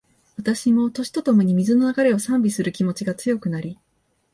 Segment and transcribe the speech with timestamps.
[0.35, 3.77] 私も、年とともに、水の流れを賛美する気持ちが強くなり